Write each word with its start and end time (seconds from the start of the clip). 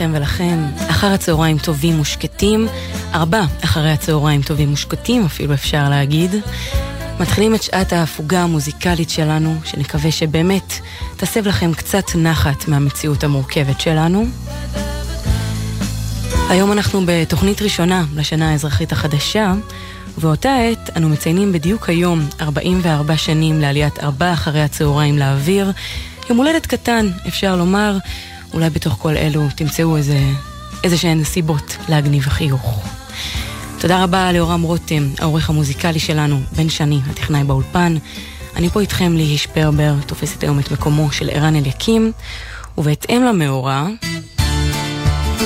לכם 0.00 0.10
ולכן, 0.14 0.58
אחר 0.90 1.06
הצהריים 1.06 1.58
טובים 1.58 2.00
ושקטים, 2.00 2.68
ארבע 3.14 3.42
אחרי 3.64 3.90
הצהריים 3.90 4.42
טובים 4.42 4.72
ושקטים, 4.72 5.24
אפילו 5.24 5.54
אפשר 5.54 5.88
להגיד. 5.88 6.30
מתחילים 7.20 7.54
את 7.54 7.62
שעת 7.62 7.92
ההפוגה 7.92 8.42
המוזיקלית 8.42 9.10
שלנו, 9.10 9.56
שנקווה 9.64 10.10
שבאמת 10.10 10.72
תסב 11.16 11.46
לכם 11.46 11.74
קצת 11.74 12.04
נחת 12.14 12.68
מהמציאות 12.68 13.24
המורכבת 13.24 13.80
שלנו. 13.80 14.26
היום 16.48 16.72
אנחנו 16.72 17.00
בתוכנית 17.06 17.62
ראשונה 17.62 18.04
לשנה 18.16 18.50
האזרחית 18.50 18.92
החדשה, 18.92 19.54
ובאותה 20.18 20.56
עת 20.56 20.90
אנו 20.96 21.08
מציינים 21.08 21.52
בדיוק 21.52 21.88
היום 21.88 22.28
44 22.40 23.16
שנים 23.16 23.60
לעליית 23.60 23.98
ארבע 23.98 24.32
אחרי 24.32 24.62
הצהריים 24.62 25.18
לאוויר. 25.18 25.72
יום 26.28 26.38
הולדת 26.38 26.66
קטן, 26.66 27.06
אפשר 27.28 27.56
לומר, 27.56 27.96
אולי 28.54 28.70
בתוך 28.70 28.96
כל 28.98 29.16
אלו 29.16 29.42
תמצאו 29.54 29.96
איזה, 29.96 30.18
איזה 30.84 30.96
שהן 30.96 31.24
סיבות 31.24 31.76
להגניב 31.88 32.22
חיוך. 32.22 32.82
תודה 33.80 34.04
רבה 34.04 34.32
ליאורם 34.32 34.62
רותם, 34.62 35.08
העורך 35.18 35.50
המוזיקלי 35.50 35.98
שלנו, 35.98 36.40
בן 36.56 36.68
שני, 36.68 37.00
הטכנאי 37.10 37.44
באולפן. 37.44 37.96
אני 38.56 38.68
פה 38.68 38.80
איתכם 38.80 39.12
ליהי 39.16 39.38
שפרבר, 39.38 39.94
תופסת 40.06 40.42
היום 40.42 40.58
את 40.58 40.70
מקומו 40.70 41.12
של 41.12 41.30
ערן 41.30 41.56
אליקים, 41.56 42.12
ובהתאם 42.78 43.22
למאורע, 43.22 43.86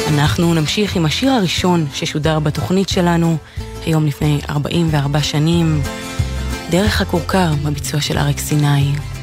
אנחנו 0.08 0.54
נמשיך 0.54 0.96
עם 0.96 1.06
השיר 1.06 1.32
הראשון 1.32 1.86
ששודר 1.94 2.38
בתוכנית 2.38 2.88
שלנו, 2.88 3.36
היום 3.86 4.06
לפני 4.06 4.40
44 4.50 5.22
שנים, 5.22 5.82
דרך 6.70 7.00
הכורכר 7.00 7.52
בביצוע 7.64 8.00
של 8.00 8.18
אריק 8.18 8.38
סיני. 8.38 9.13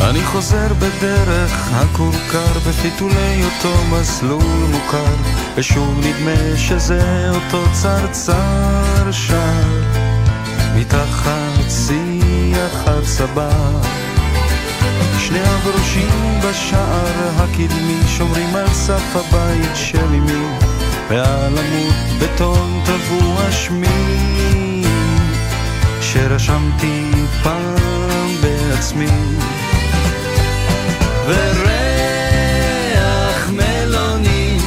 אני 0.00 0.24
חוזר 0.24 0.74
בדרך 0.74 1.70
הכורכר 1.72 2.58
בפיתולי 2.68 3.44
אותו 3.44 3.74
מסלול 3.90 4.66
מוכר 4.70 5.14
ושוב 5.54 5.98
נדמה 5.98 6.56
שזה 6.56 7.30
אותו 7.30 7.64
צרצר 7.72 9.12
שר. 9.12 9.62
מתחת 10.74 11.70
שיח 11.70 12.82
הצבא 12.86 13.50
שני 15.18 15.40
הברושים 15.40 16.40
בשער 16.40 17.30
הקדמי 17.36 18.00
שומרים 18.18 18.56
על 18.56 18.68
סף 18.68 19.16
הבית 19.16 19.70
של 19.74 20.04
אמי 20.04 20.46
ועל 21.08 21.58
עמוד 21.58 22.22
בטון 22.22 22.82
טבוע 22.84 23.52
שמי. 23.52 24.84
שרשמתי 26.00 27.10
פעם 27.42 28.28
בעצמי 28.40 29.06
וריח 31.28 32.20
מלוני 33.50 34.58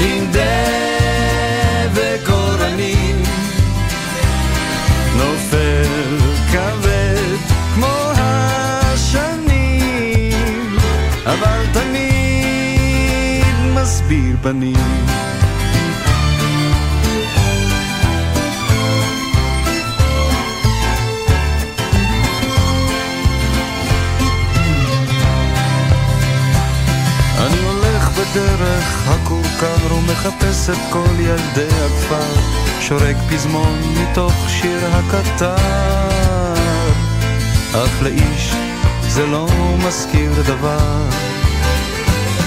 עם 0.00 0.26
דבק 0.30 2.28
אורנים 2.30 3.22
נופל 5.16 6.18
כבד 6.52 7.36
כמו 7.74 7.96
השנים 8.16 9.56
אבל 11.26 11.60
תמיד 11.72 13.46
מסביר 13.74 14.36
פנים 14.42 15.06
דרך 28.34 29.08
הכורכר 29.08 29.94
ומחפש 29.94 30.70
את 30.70 30.78
כל 30.90 31.20
ילדי 31.20 31.74
הכפר. 31.86 32.40
שורק 32.80 33.16
פזמון 33.30 33.78
מתוך 33.96 34.32
שיר 34.48 34.80
הקטר. 34.92 35.56
אך 37.74 38.02
לאיש 38.02 38.52
זה 39.08 39.26
לא 39.26 39.48
מזכיר 39.86 40.32
דבר. 40.42 41.08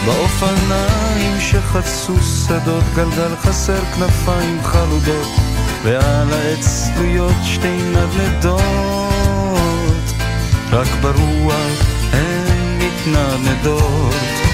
באופניים 0.06 1.39
שחצו 1.39 2.16
שדות 2.22 2.84
גלגל 2.95 3.35
חסר 3.35 3.79
כנפיים 3.95 4.59
חלודות 4.63 5.28
ועל 5.84 6.34
העץ 6.34 6.89
תלויות 6.95 7.35
שתי 7.44 7.78
נדנדות. 7.91 8.59
רק 10.72 10.88
ברוח 11.01 11.81
הן 12.13 12.79
מתנדנדות 12.79 14.48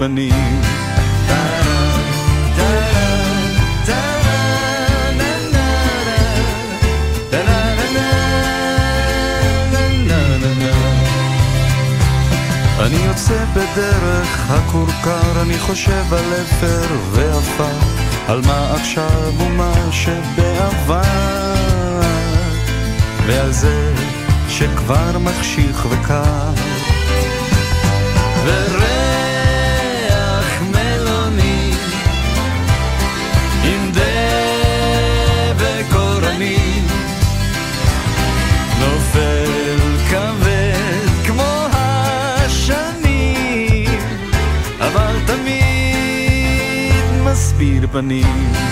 פנים. 0.00 0.60
אני 12.80 12.96
יוצא 12.96 13.44
בדרך 13.54 14.50
הכורכר, 14.50 15.42
אני 15.42 15.58
חושב 15.58 16.14
על 16.14 16.24
אפר 16.42 16.94
ועפר, 17.10 17.64
על 18.28 18.40
מה 18.46 18.74
עכשיו 18.74 19.32
ומה 19.38 19.74
שבעבר, 19.90 21.02
ועל 23.26 23.52
זה 23.52 23.94
שכבר 24.48 25.18
מחשיך 25.18 25.86
וקר. 25.90 26.50
מסביר 47.60 47.86
פנים 47.92 48.69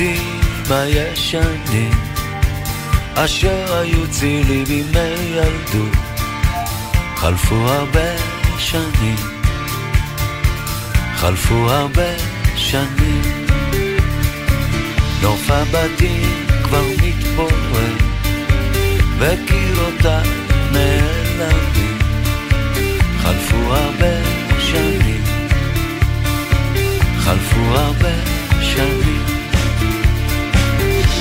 הבתים 0.00 0.40
הישנים 0.70 1.90
אשר 3.14 3.74
היו 3.78 4.10
צילי 4.10 4.64
בימי 4.64 4.98
ילדות 4.98 5.96
חלפו 7.16 7.54
הרבה 7.54 8.16
שנים 8.58 9.16
חלפו 11.14 11.70
הרבה 11.70 12.12
שנים. 12.56 13.22
נוף 15.22 15.50
הבתים 15.50 16.46
כבר 16.64 16.84
מתפורר 17.02 17.96
וקירותיו 19.18 20.22
נעלמים 20.72 21.98
חלפו 23.18 23.74
הרבה 23.74 24.14
שנים 24.58 25.24
חלפו 27.18 27.60
הרבה 27.60 28.12
שנים 28.62 29.17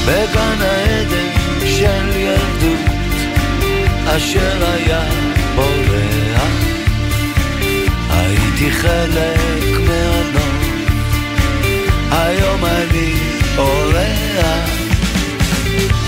בגן 0.07 0.62
העדן 0.62 1.30
של 1.65 2.15
ילדות 2.15 2.80
אשר 4.06 4.65
היה 4.74 5.04
בורח. 5.56 6.51
הייתי 8.09 8.71
חלק 8.71 9.80
מהנוף 9.88 10.57
היום 12.12 12.65
אני 12.65 13.13
אורח. 13.57 14.69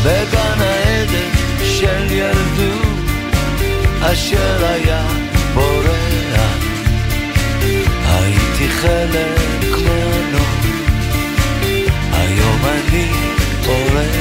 בגן 0.03 0.61
העדן 0.61 1.29
של 1.63 2.11
ילדות 2.11 2.87
אשר 4.01 4.65
היה 4.65 5.07
בורח. 5.53 6.57
הייתי 8.05 8.69
חלק 8.69 9.77
מהנוף 9.85 10.38
אורח 13.69 14.19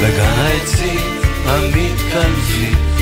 בגן 0.00 0.34
העצים 0.38 1.00
המתקלפים 1.46 2.92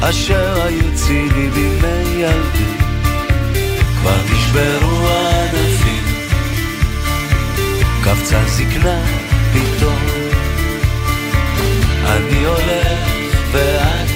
אשר 0.00 0.62
היו 0.62 0.94
צילי 0.94 1.50
בימי 1.50 2.22
ילדות 2.22 2.78
כבר 4.00 4.16
נשברו 4.32 5.08
הענפים. 5.08 6.04
קפצה 8.04 8.40
זקנה 8.46 9.00
פתאום. 9.52 9.98
אני 12.06 12.44
הולך 12.44 13.08
ואת 13.52 14.07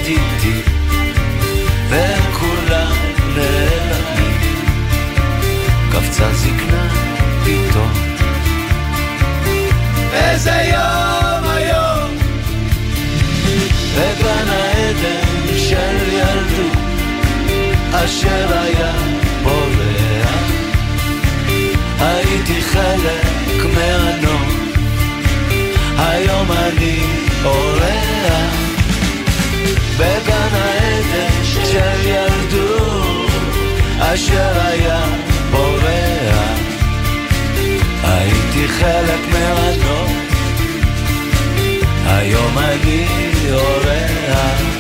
איזה 10.32 10.50
יום 10.50 11.44
היום. 11.44 12.16
בגן 13.96 14.48
העדן 14.48 15.56
של 15.56 16.12
ילדות 16.12 16.78
אשר 17.92 18.58
היה 18.60 18.92
בורח 19.42 20.52
הייתי 22.00 22.62
חלק 22.62 23.64
מהנום 23.74 24.72
היום 25.98 26.52
אני 26.52 26.98
אורח. 27.44 28.54
בגן 29.98 30.48
העדן 30.52 31.44
של 31.44 32.08
ילדות 32.08 33.30
אשר 33.98 34.60
היה 34.64 35.04
בורח 35.04 35.31
חלק 38.78 39.20
מהנום 39.32 40.12
היום 42.06 42.58
אני 42.58 43.06
אורח. 43.52 44.72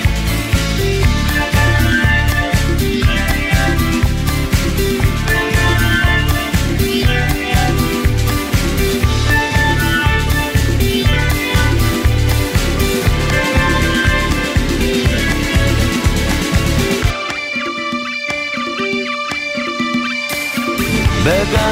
בגן 21.24 21.71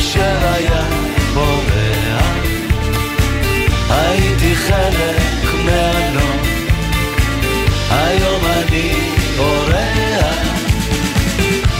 אשר 0.00 0.52
היה 0.52 0.82
בורח 1.34 2.24
הייתי 3.90 4.56
חלק 4.56 5.54
מהנום 5.64 6.38
היום 7.90 8.42
אני 8.44 8.92
אורח 9.38 10.36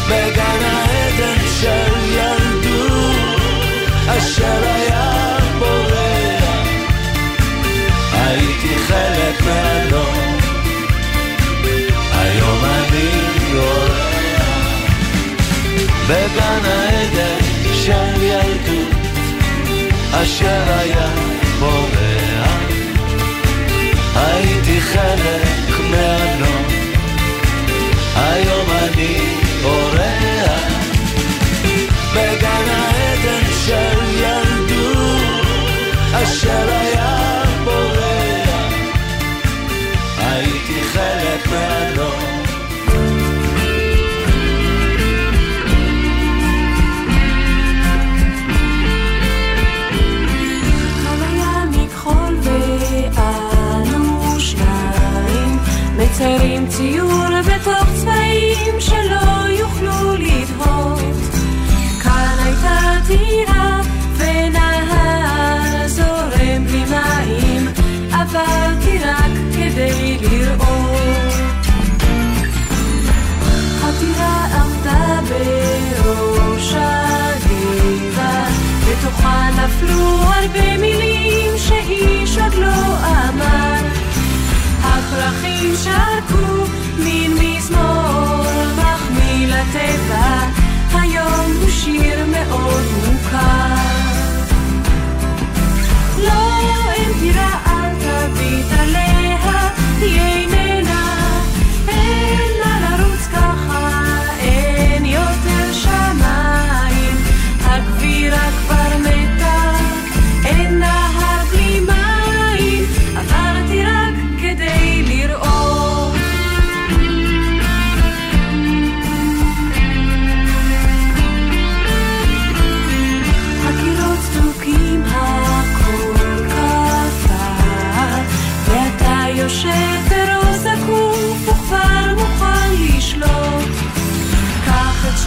בגן 0.09 0.63
העדן 0.63 1.47
של 1.61 1.93
ילדות 2.11 3.41
אשר 4.07 4.61
היה 4.65 5.37
בורח 5.59 6.67
הייתי 8.13 8.79
חלק 8.89 9.43
מהנום 9.45 10.39
היום 12.13 12.65
אני 12.65 13.11
אורח 13.55 14.01
בגן 16.09 16.65
העדן 16.65 17.40
של 17.87 18.23
ילדות 18.23 18.97
אשר 20.13 20.63
היה 20.69 21.09
בורח. 21.59 22.61
הייתי 24.15 24.81
חלק 24.81 25.81
מהנום 25.91 26.65
היום 28.17 28.67
אני 28.71 29.17
אורח 29.65 30.63
בגן 32.15 32.69
העדן 32.71 33.45
של 33.67 33.99
ילדות 34.15 35.47
אשר 36.13 36.69
היה 36.69 37.43
בורח. 37.65 38.75
הייתי 40.19 40.83
חלק 40.93 41.10
ציור 56.81 57.41
בתוך 57.41 57.89
צבעים 57.97 58.81
שלא 58.81 59.49
יוכלו 59.49 60.15
לדהות 60.17 61.01
כאן 62.03 62.37
הייתה 62.45 62.79
טירה 63.07 63.81
ונהר 64.17 65.89
זורם 65.89 66.65
בלי 66.67 66.85
מים 66.85 67.69
עברתי 68.13 68.99
רק 68.99 69.33
כדי 69.53 70.19
לראות 70.21 71.67
הטירה 73.83 74.47
עמדה 74.61 75.21
בראש 75.29 76.75
הגבעה, 76.77 78.49
בתוכה 78.89 79.49
נפלו 79.57 80.07
הרבה 80.23 80.79
מילים 80.79 81.59
שאיש 81.59 82.39
עוד 82.39 82.55
לא 82.55 82.97
אמר. 82.97 84.10
הפרחים 85.13 85.75
שרקו 85.77 86.65
מין 86.99 87.33
מזמור 87.35 88.45
מחמיא 88.77 89.47
לטבע, 89.47 90.47
היום 90.93 91.53
הוא 91.61 91.71
שיר 91.71 92.27
מאוד 92.27 92.85
מוכר. 93.07 93.75
לא, 96.19 96.61
אין 96.93 97.13
טירה, 97.21 97.59
אל 97.67 97.95
תביט 97.95 98.67
עליה, 98.79 99.67
היא 100.01 100.49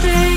stay 0.03 0.32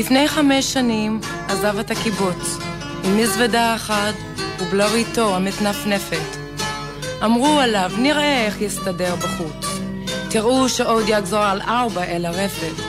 לפני 0.00 0.28
חמש 0.28 0.72
שנים 0.72 1.20
עזב 1.48 1.78
את 1.78 1.90
הקיבוץ, 1.90 2.58
עם 3.04 3.16
מזוודה 3.16 3.74
אחת 3.74 4.14
ובלריתו 4.60 5.36
המתנפנפת. 5.36 6.36
אמרו 7.24 7.60
עליו, 7.60 7.90
נראה 7.98 8.46
איך 8.46 8.60
יסתדר 8.60 9.14
בחוץ. 9.16 9.66
תראו 10.30 10.68
שעוד 10.68 11.04
יגזור 11.08 11.38
על 11.42 11.60
ארבע 11.60 12.04
אל 12.04 12.26
הרפת. 12.26 12.82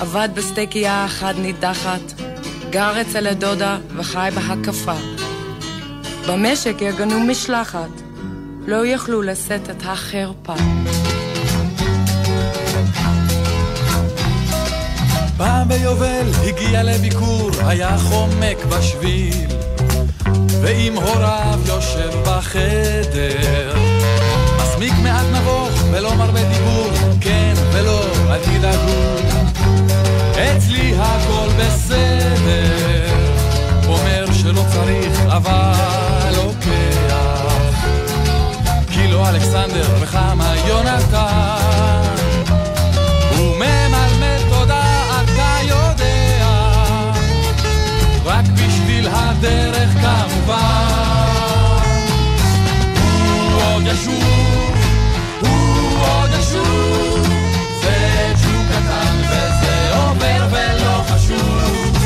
עבד 0.00 0.28
בסטייקייה 0.34 1.04
אחת 1.04 1.34
נידחת, 1.38 2.20
גר 2.70 3.00
אצל 3.00 3.26
הדודה 3.26 3.78
וחי 3.96 4.28
בהקפה. 4.34 4.96
במשק 6.28 6.76
יגנו 6.80 7.20
משלחת, 7.20 8.02
לא 8.66 8.86
יכלו 8.86 9.22
לשאת 9.22 9.70
את 9.70 9.82
החרפה. 9.86 10.54
פעם 15.42 15.68
ביובל 15.68 16.26
הגיע 16.44 16.82
לביקור, 16.82 17.50
היה 17.66 17.98
חומק 17.98 18.64
בשביל, 18.68 19.46
ועם 20.62 20.96
הוריו 20.96 21.58
יושב 21.66 22.10
בחדר. 22.26 23.74
מסמיק 24.56 24.92
מעט 25.02 25.26
נבוך 25.32 25.70
ולא 25.90 26.14
מרבה 26.14 26.44
דיבור, 26.44 26.90
כן 27.20 27.54
ולא, 27.72 28.04
אל 28.30 28.38
תדאגו. 28.38 29.16
אצלי 30.32 30.94
הכל 30.98 31.48
בסדר, 31.58 33.06
אומר 33.86 34.32
שלא 34.32 34.64
צריך 34.72 35.20
אבל 35.26 36.32
לוקח. 36.36 37.52
כי 38.90 39.08
לא 39.08 39.28
אלכסנדר 39.28 39.86
וכמה 40.00 40.54
יונתן, 40.68 42.01
רק 48.32 48.44
בשביל 48.44 49.08
הדרך 49.12 49.90
כמובן. 49.92 50.62
הוא 53.02 53.62
עוד 53.62 53.82
ישוב, 53.86 54.74
הוא 55.40 55.98
עוד 56.00 56.30
ישוב, 56.40 57.26
זה 57.82 58.32
ג'וק 58.42 58.66
קטן 58.70 59.16
וזה 59.20 59.96
עובר 59.96 60.46
ולא 60.50 61.02
חשוב. 61.08 61.96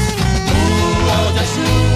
הוא 0.48 1.10
עוד 1.10 1.34
ישוב, 1.36 1.95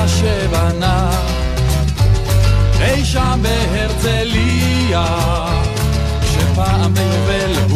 בווילה 0.00 0.08
שבנה. 0.08 1.10
אי 2.80 3.04
שם 3.04 3.40
בהרצליה, 3.42 5.04
שפעם 6.22 6.94
ביובל 6.94 7.69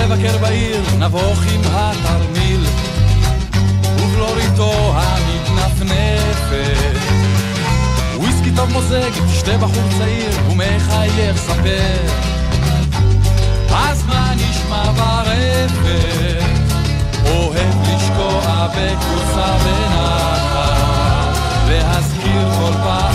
הקר 0.00 0.38
בעיר, 0.38 0.80
נבוך 0.98 1.42
עם 1.54 1.60
התרמיל, 1.64 2.66
ובלוריתו 3.96 4.94
המתנפנפת. 4.94 6.72
וויסקי 8.16 8.50
טוב 8.56 8.72
מוזג, 8.72 9.10
תשתה 9.32 9.58
בחור 9.58 9.82
צעיר, 9.98 10.30
ומחייך 10.50 11.36
ספר. 11.36 11.96
אז 13.74 14.06
מה 14.06 14.32
נשמע 14.34 14.92
ברפת? 14.92 16.42
אוהב 17.26 17.74
לשקוע 17.82 18.68
בכורסה 18.68 19.56
בנחת, 19.64 21.38
להזכיר 21.68 22.48
כל 22.58 22.72
פעם 22.84 23.11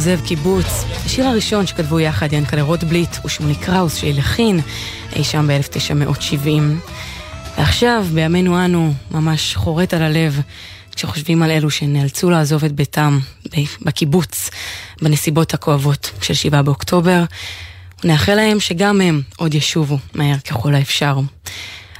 לעוזב 0.00 0.26
קיבוץ, 0.26 0.84
השיר 1.04 1.26
הראשון 1.26 1.66
שכתבו 1.66 2.00
יחד 2.00 2.32
ינקלה 2.32 2.62
רוטבליט 2.62 3.16
ושמוני 3.24 3.54
קראוס 3.54 3.96
שהלחין 3.96 4.60
אי 5.16 5.24
שם 5.24 5.48
ב-1970. 5.48 6.48
ועכשיו, 7.58 8.06
בימינו 8.14 8.64
אנו, 8.64 8.94
ממש 9.10 9.56
חורט 9.56 9.94
על 9.94 10.02
הלב 10.02 10.40
כשחושבים 10.96 11.42
על 11.42 11.50
אלו 11.50 11.70
שנאלצו 11.70 12.30
לעזוב 12.30 12.64
את 12.64 12.72
ביתם 12.72 13.18
בקיבוץ 13.82 14.50
בנסיבות 15.02 15.54
הכואבות 15.54 16.10
של 16.22 16.34
7 16.34 16.62
באוקטובר, 16.62 17.24
ונאחל 18.04 18.34
להם 18.34 18.60
שגם 18.60 19.00
הם 19.00 19.22
עוד 19.36 19.54
ישובו 19.54 19.98
מהר 20.14 20.38
ככל 20.38 20.74
האפשר. 20.74 21.20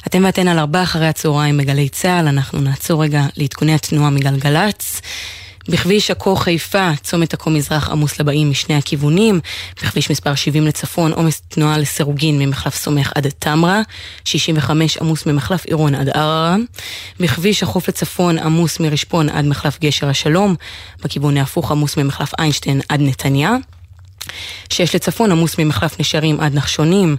אתם 0.06 0.24
ואתן 0.24 0.48
על 0.48 0.58
ארבע 0.58 0.82
אחרי 0.82 1.08
הצהריים 1.08 1.56
בגלי 1.56 1.88
צה"ל, 1.88 2.28
אנחנו 2.28 2.60
נעצור 2.60 3.02
רגע 3.02 3.26
לעדכוני 3.36 3.74
התנועה 3.74 4.10
מגלגלצ. 4.10 5.00
בכביש 5.68 6.10
עכו 6.10 6.36
חיפה, 6.36 6.90
צומת 7.02 7.34
עכו 7.34 7.50
מזרח 7.50 7.88
עמוס 7.88 8.20
לבאים 8.20 8.50
משני 8.50 8.74
הכיוונים, 8.74 9.40
בכביש 9.76 10.10
מספר 10.10 10.34
70 10.34 10.66
לצפון, 10.66 11.12
עומס 11.12 11.42
תנועה 11.48 11.78
לסירוגין 11.78 12.38
ממחלף 12.38 12.74
סומך 12.74 13.12
עד 13.14 13.28
תמרה, 13.38 13.80
65 14.24 14.96
עמוס 14.96 15.26
ממחלף 15.26 15.64
עירון 15.64 15.94
עד 15.94 16.08
ערערה, 16.08 16.56
בכביש 17.20 17.62
החוף 17.62 17.88
לצפון 17.88 18.38
עמוס 18.38 18.80
מרשפון 18.80 19.28
עד 19.28 19.44
מחלף 19.44 19.80
גשר 19.80 20.08
השלום, 20.08 20.54
בכיוון 21.04 21.36
ההפוך 21.36 21.70
עמוס 21.70 21.96
ממחלף 21.96 22.32
איינשטיין 22.38 22.80
עד 22.88 23.00
נתניה. 23.00 23.56
שש 24.72 24.94
לצפון 24.94 25.32
עמוס 25.32 25.58
ממחלף 25.58 26.00
נשרים 26.00 26.40
עד 26.40 26.54
נחשונים, 26.54 27.16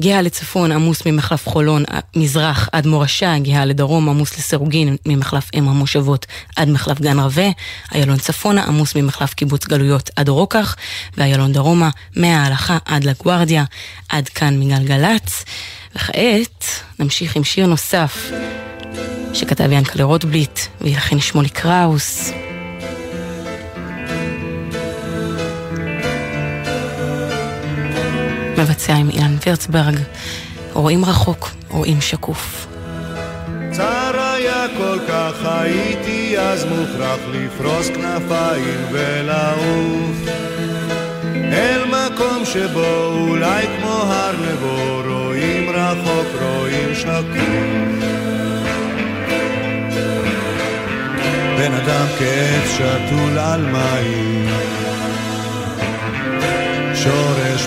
גאה 0.00 0.22
לצפון 0.22 0.72
עמוס 0.72 1.06
ממחלף 1.06 1.48
חולון 1.48 1.84
מזרח 2.16 2.68
עד 2.72 2.86
מורשה, 2.86 3.38
גאה 3.38 3.64
לדרום 3.64 4.08
עמוס 4.08 4.38
לסירוגין 4.38 4.96
ממחלף 5.06 5.50
אם 5.54 5.68
המושבות 5.68 6.26
עד 6.56 6.68
מחלף 6.68 7.00
גן 7.00 7.18
רבה, 7.18 7.48
איילון 7.94 8.18
צפונה 8.18 8.64
עמוס 8.64 8.94
ממחלף 8.94 9.34
קיבוץ 9.34 9.66
גלויות 9.66 10.10
עד 10.16 10.28
רוקח, 10.28 10.76
ואיילון 11.16 11.52
דרומה 11.52 11.90
מההלכה 12.16 12.78
עד 12.84 13.04
לגוארדיה, 13.04 13.64
עד 14.08 14.28
כאן 14.28 14.60
מגלגלצ. 14.60 15.44
וכעת 15.96 16.64
נמשיך 16.98 17.36
עם 17.36 17.44
שיר 17.44 17.66
נוסף 17.66 18.30
שכתב 19.34 19.72
ינקלה 19.72 20.04
רוטבליט 20.04 20.60
וילחין 20.80 21.20
שמולי 21.20 21.48
קראוס. 21.48 22.32
מבצע 28.60 28.94
עם 28.94 29.10
אילן 29.10 29.36
וירצברג, 29.46 29.98
רואים 30.72 31.04
רחוק, 31.04 31.50
רואים 31.70 32.00
שקוף. 32.00 32.66
צר 33.72 34.20
היה 34.34 34.66
כל 34.76 34.98
כך 35.08 35.32
הייתי 35.44 36.38
אז 36.38 36.64
מוכרח 36.64 37.18
לפרוס 37.32 37.88
כנפיים 37.88 38.86
ולעוף 38.90 40.16
אל 41.34 41.84
מקום 41.84 42.44
שבו 42.44 43.04
אולי 43.06 43.66
כמו 43.66 43.92
הר 43.92 44.36
נבו 44.36 45.02
רואים 45.08 45.70
רחוק 45.70 46.42
רואים 46.42 46.94
שקוף 46.94 48.00
בן 51.58 51.72
אדם 51.72 52.06
כעץ 52.18 52.70
שתול 52.76 53.38
על 53.38 53.62
מים 53.62 54.48
שורש 56.94 57.66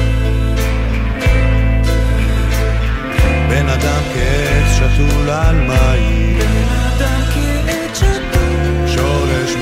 בן 3.61 3.69
אדם 3.69 4.01
כעץ 4.13 4.75
שתול 4.75 5.29
על 5.29 5.55
מים. 5.55 6.39
בן 6.39 6.67
אדם 6.97 7.21
כעץ 7.33 7.97
שתול. 7.97 8.87
שורש 8.87 9.55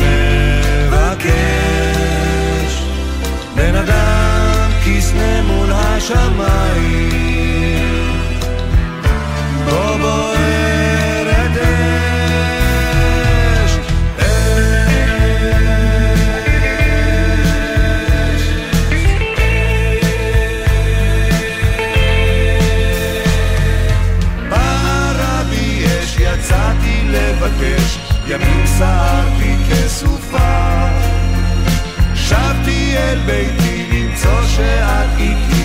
מבקש. 0.90 1.34
בן 3.56 3.76
אדם 3.76 4.72
כסנה 4.86 5.42
מול 5.42 5.72
השמיים. 5.72 7.29
סערתי 28.80 29.56
כסופה. 29.70 30.88
שבתי 32.16 32.98
אל 32.98 33.20
ביתי 33.26 33.86
למצוא 33.92 34.42
שאת 34.48 35.10
איתי, 35.18 35.59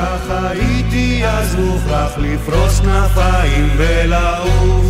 כל 0.00 0.06
כך 0.06 0.30
הייתי 0.30 1.26
אז 1.26 1.56
מוכרח 1.56 2.18
לפרוס 2.18 2.80
כנפיים 2.80 3.68
ולעוף. 3.76 4.86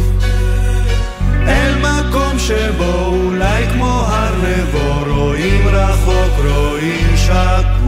אל 1.47 1.75
מקום 1.79 2.39
שבו 2.39 3.07
אולי 3.07 3.67
כמו 3.73 4.05
הר 4.07 4.35
נבו 4.37 5.15
רואים 5.15 5.69
רחוק 5.69 6.45
רואים 6.45 7.17
שקוף 7.17 7.80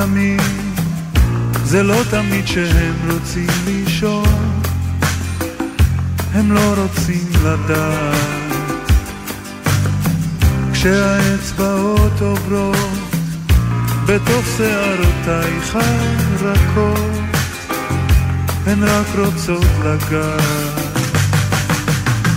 נמים, 0.00 0.40
זה 1.64 1.82
לא 1.82 2.02
תמיד 2.10 2.46
שהם 2.46 2.94
רוצים 3.10 3.48
לישון, 3.66 4.60
הם 6.34 6.52
לא 6.52 6.74
רוצים 6.76 7.28
לדעת. 7.44 8.90
כשהאצבעות 10.72 12.20
עוברות 12.20 13.14
בתוך 14.06 14.44
שערותייך 14.56 15.78
הרכות, 16.40 17.20
הן 18.66 18.82
רק 18.82 19.06
רוצות 19.18 19.66
לגעת. 19.84 20.90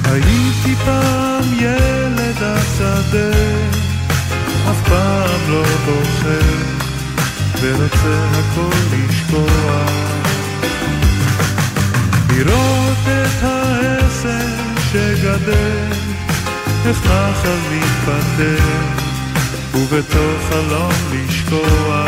הייתי 0.06 0.76
פעם 0.86 1.43
ילד 1.60 2.38
השדה 2.41 3.32
אף 4.71 4.89
פעם 4.89 5.52
לא 5.52 5.63
בוחר, 5.86 6.72
ורוצה 7.63 8.30
הכל 8.32 8.76
לשכוח. 8.91 9.91
לראות 12.30 12.97
את 13.06 13.43
העשר 13.43 14.47
שגדל, 14.91 15.91
איך 16.86 17.06
נחל 17.06 17.58
מתפטר, 17.71 18.63
ובתוך 19.76 20.49
חלום 20.49 20.93
לשקוע. 21.12 22.08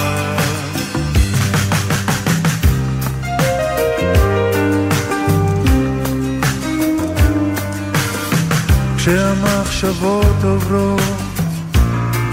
כשהמחשבות 8.98 10.44
עוברות 10.44 11.25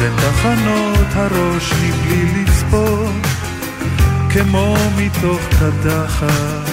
בין 0.03 0.17
תחנות 0.17 1.09
הראש 1.15 1.73
מבלי 1.73 2.43
לצפות, 2.43 3.27
כמו 4.31 4.77
מתוך 4.97 5.41
קדחת. 5.51 6.71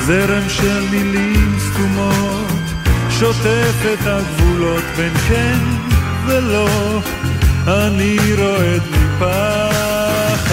זרם 0.00 0.48
של 0.48 0.88
מילים 0.90 1.56
סתומות, 1.58 2.60
שוטף 3.10 3.74
את 3.92 4.06
הגבולות 4.06 4.84
בין 4.96 5.14
כן 5.28 5.58
ולא, 6.26 7.00
אני 7.66 8.18
רועד 8.38 8.82
מפחד. 8.90 10.50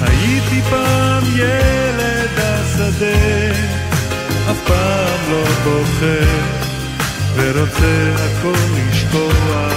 הייתי 0.00 0.62
פעם 0.70 1.22
ילד 1.36 2.38
השדה, 2.38 3.52
פעם 4.66 5.20
לא 5.30 5.44
בוחר, 5.64 6.65
ורוצה 7.36 8.14
הכל 8.14 8.58
לשקוע. 8.76 9.68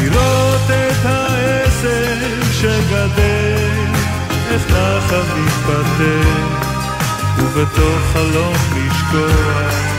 לראות 0.00 0.70
את 0.70 1.04
העסק 1.06 2.52
שגדל, 2.52 3.92
איך 4.50 4.70
נחל 4.70 5.22
מתפתח, 5.38 6.66
ובתוך 7.38 8.00
חלום 8.12 8.54
לשקוע. 8.76 9.95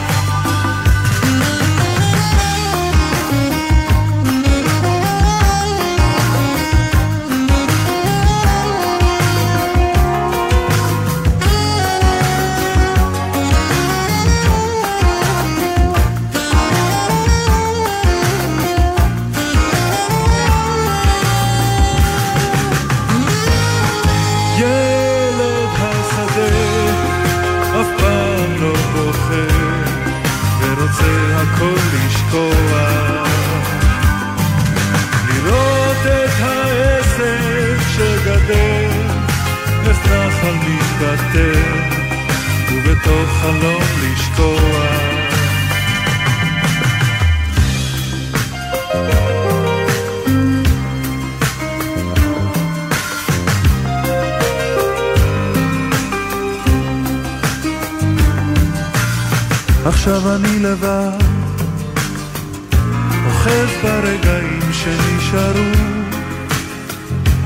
עכשיו 59.88 60.36
אני 60.36 60.60
לבד, 60.60 61.18
אוחז 63.26 63.70
ברגעים 63.84 64.60
שנשארו, 64.74 65.72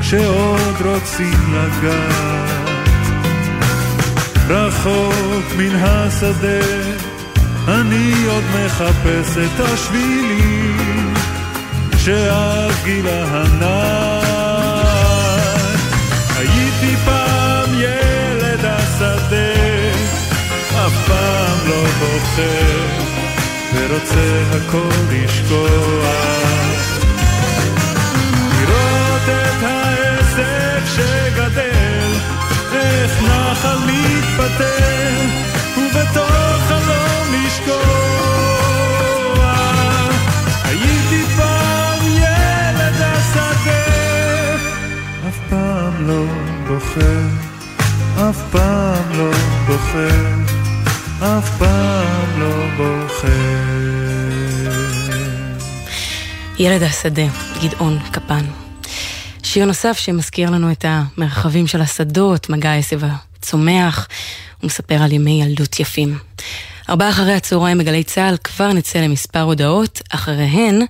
שעוד 0.01 0.75
רוצים 0.85 1.53
לגעת. 1.53 2.51
רחוק 4.47 5.45
מן 5.57 5.75
השדה, 5.75 6.65
אני 7.67 8.13
עוד 8.27 8.43
מחפש 8.65 9.37
את 9.37 9.59
השבילים 9.59 11.13
שעד 11.97 12.73
גיל 12.83 13.07
הענק. 13.07 14.25
הייתי 16.37 16.95
פעם 17.05 17.69
ילד 17.73 18.65
השדה, 18.65 19.53
אף 20.85 21.07
פעם 21.07 21.50
לא 21.67 21.83
בוחר, 21.99 22.87
ורוצה 23.73 24.43
הכל 24.51 24.95
לשקוע. 25.11 26.11
לראות 28.59 29.21
את 29.29 29.63
העסק 29.63 30.83
שגדל, 30.95 32.11
איך 32.73 33.23
נחל 33.23 33.77
מתפטר, 33.85 35.15
ובתוך 35.77 36.61
חלום 36.67 37.33
לשקוע. 37.45 37.81
הייתי 40.63 41.23
פעם 41.37 42.07
ילד 42.07 43.01
השדה, 43.01 43.85
אף 45.27 45.37
פעם 45.49 46.07
לא 46.07 46.23
בוחר, 46.67 47.27
אף 48.29 48.39
פעם 48.51 49.03
לא 49.17 49.31
בוחר, 49.67 50.40
אף 51.23 51.57
פעם 51.59 52.39
לא 52.39 52.65
בוחר. 52.77 53.27
ילד 56.59 56.83
השדה, 56.83 57.27
גדעון 57.63 57.99
קפן. 58.11 58.45
שיר 59.43 59.65
נוסף 59.65 59.97
שמזכיר 59.97 60.49
לנו 60.49 60.71
את 60.71 60.85
המרחבים 60.87 61.67
של 61.67 61.81
השדות, 61.81 62.49
מגע 62.49 62.69
העשב 62.69 62.99
הצומח, 63.03 64.07
ומספר 64.63 64.95
על 64.95 65.11
ימי 65.11 65.43
ילדות 65.43 65.79
יפים. 65.79 66.17
ארבעה 66.89 67.09
אחרי 67.09 67.33
הצהריים 67.33 67.77
בגלי 67.77 68.03
צה"ל 68.03 68.37
כבר 68.43 68.73
נצא 68.73 68.99
למספר 68.99 69.41
הודעות, 69.41 70.01
אחריהן 70.09 70.81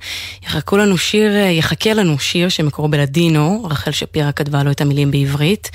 יחכו 0.43 0.77
לנו 0.77 0.97
שיר, 0.97 1.35
יחכה 1.35 1.93
לנו 1.93 2.19
שיר 2.19 2.49
שמקורו 2.49 2.87
בלדינו, 2.87 3.67
רחל 3.69 3.91
שפירא 3.91 4.31
כתבה 4.35 4.63
לו 4.63 4.71
את 4.71 4.81
המילים 4.81 5.11
בעברית, 5.11 5.71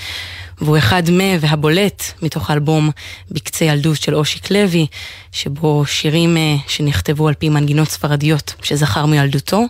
והוא 0.60 0.78
אחד 0.78 1.02
מ... 1.10 1.20
והבולט 1.40 2.02
מתוך 2.22 2.50
האלבום 2.50 2.90
בקצה 3.30 3.64
ילדות 3.64 3.96
של 3.96 4.14
אושיק 4.14 4.50
לוי, 4.50 4.86
שבו 5.32 5.86
שירים 5.86 6.36
אה, 6.36 6.56
שנכתבו 6.68 7.28
על 7.28 7.34
פי 7.34 7.48
מנגינות 7.48 7.88
ספרדיות 7.88 8.54
שזכר 8.62 9.06
מילדותו. 9.06 9.64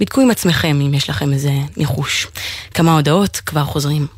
בדקו 0.00 0.20
עם 0.20 0.30
עצמכם 0.30 0.80
אם 0.86 0.94
יש 0.94 1.10
לכם 1.10 1.32
איזה 1.32 1.52
ניחוש. 1.76 2.26
כמה 2.74 2.94
הודעות, 2.94 3.36
כבר 3.46 3.64
חוזרים. 3.64 4.17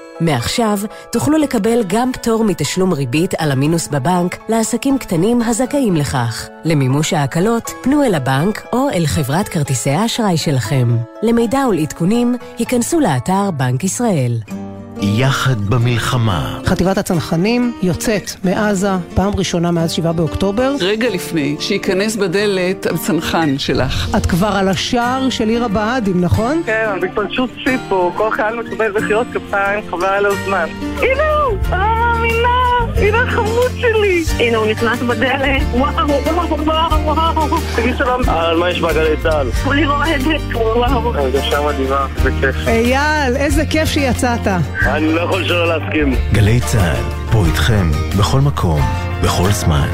מעכשיו 0.21 0.77
תוכלו 1.11 1.37
לקבל 1.37 1.83
גם 1.87 2.11
פטור 2.13 2.43
מתשלום 2.43 2.93
ריבית 2.93 3.33
על 3.37 3.51
המינוס 3.51 3.87
בבנק 3.87 4.37
לעסקים 4.49 4.97
קטנים 4.97 5.41
הזכאים 5.41 5.95
לכך. 5.95 6.49
למימוש 6.65 7.13
ההקלות, 7.13 7.71
פנו 7.83 8.03
אל 8.03 8.15
הבנק 8.15 8.67
או 8.73 8.89
אל 8.89 9.05
חברת 9.05 9.47
כרטיסי 9.47 9.89
האשראי 9.89 10.37
שלכם. 10.37 10.97
למידע 11.23 11.59
ולעדכונים, 11.69 12.35
היכנסו 12.57 12.99
לאתר 12.99 13.51
בנק 13.51 13.83
ישראל. 13.83 14.33
יחד 14.97 15.61
במלחמה. 15.69 16.59
חטיבת 16.65 16.97
הצנחנים 16.97 17.73
יוצאת 17.81 18.31
מעזה 18.43 18.89
פעם 19.13 19.33
ראשונה 19.35 19.71
מאז 19.71 19.91
7 19.91 20.11
באוקטובר. 20.11 20.75
רגע 20.79 21.09
לפני 21.09 21.55
שייכנס 21.59 22.15
בדלת 22.15 22.85
הצנחן 22.85 23.57
שלך. 23.57 24.15
את 24.17 24.25
כבר 24.25 24.47
על 24.47 24.67
השער 24.67 25.29
של 25.29 25.49
עיר 25.49 25.63
הבה"דים, 25.65 26.21
נכון? 26.21 26.61
כן, 26.65 26.89
בהתפלשות 27.01 27.49
שיא 27.63 27.77
פה, 27.89 28.11
כל 28.15 28.31
חייל 28.31 28.55
מקבל 28.55 28.91
מחיאות 28.91 29.27
כפיים, 29.33 29.83
חבל 29.89 30.05
על 30.05 30.25
הזמן. 30.25 30.67
הנה 30.97 31.23
הוא! 31.49 31.57
לא 31.71 31.77
מאמינה! 31.77 32.70
הנה 32.95 33.21
החמוד 33.23 33.71
שלי! 33.77 34.23
הנה 34.39 34.57
הוא 34.57 34.67
נכנס 34.67 34.99
בדלת, 35.01 35.61
וואו, 35.71 36.07
וואו, 36.35 36.59
וואו, 36.65 37.35
וואו. 37.35 37.57
תגיד 37.75 37.97
שלום. 37.97 38.29
על 38.29 38.57
מה 38.57 38.69
יש 38.69 38.81
בגלי 38.81 39.17
צה"ל? 39.23 39.51
כולי 39.63 39.85
רועדת, 39.85 40.41
וואו. 40.53 41.15
הרגשה 41.15 41.61
מדהימה, 41.61 42.05
זה 42.23 42.29
כיף. 42.41 42.55
אייל, 42.67 43.35
איזה 43.35 43.65
כיף 43.65 43.89
שיצאת. 43.89 44.47
אני 44.85 45.13
לא 45.13 45.21
יכול 45.21 45.43
שלא 45.47 45.67
להסכים. 45.67 46.15
גלי 46.33 46.59
צה"ל, 46.59 47.31
פה 47.31 47.43
איתכם, 47.45 47.91
בכל 48.19 48.41
מקום, 48.41 48.81
בכל 49.23 49.49
זמן. 49.51 49.87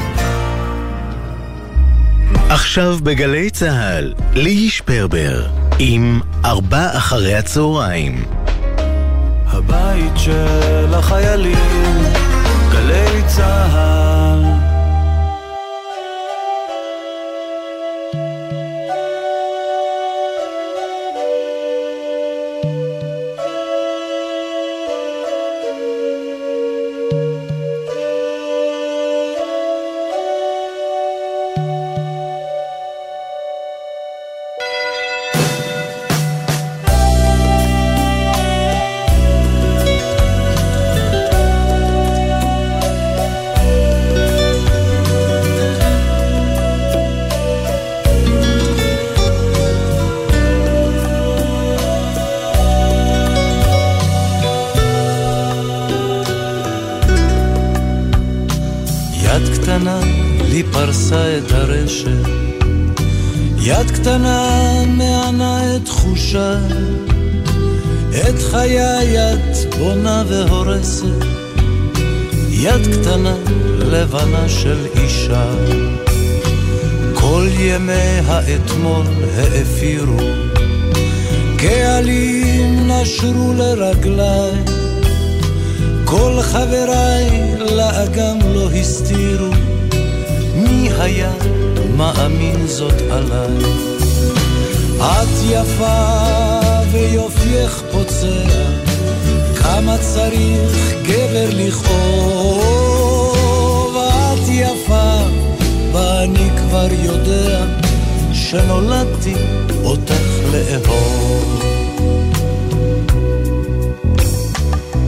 עכשיו 2.50 2.96
בגלי 3.02 3.50
צה"ל, 3.50 4.14
ליהי 4.34 4.70
שפרבר, 4.70 5.46
עם 5.78 6.20
ארבע 6.44 6.96
אחרי 6.96 7.34
הצהריים. 7.34 8.24
הבית 9.46 10.12
של 10.16 10.94
החיילים, 10.94 11.58
שנולדתי 108.32 109.34
אותך 109.84 110.30
לאהוב. 110.52 111.62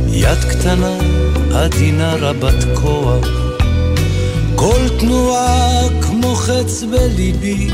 יד 0.08 0.44
קטנה, 0.48 0.98
עדינה 1.54 2.14
רבת 2.14 2.64
כוח, 2.74 3.26
כל 4.56 4.88
תנועה 4.98 5.82
כמו 6.02 6.34
חץ 6.34 6.82
בליבי, 6.82 7.68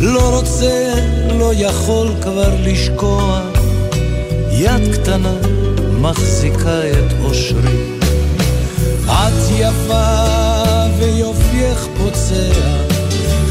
לא 0.00 0.36
רוצה, 0.36 0.94
לא 1.38 1.52
יכול 1.54 2.08
כבר 2.22 2.54
לשקוע, 2.60 3.40
יד 4.52 4.94
קטנה 4.94 5.34
מחזיקה 6.00 6.80
את 6.90 7.12
אושרי. 7.24 7.98
את 9.06 9.50
יפה 9.58 10.24
ויופייך 10.98 11.88
פוצע, 11.98 12.87